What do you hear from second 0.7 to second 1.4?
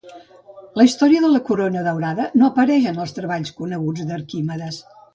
La història de